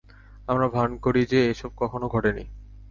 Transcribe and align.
আমরা 0.47 0.67
ভান 0.67 0.97
করি 0.97 1.25
যে, 1.25 1.39
এ-সব 1.49 1.71
কখনো 1.77 2.05
ঘটে 2.07 2.31
নি। 2.33 2.45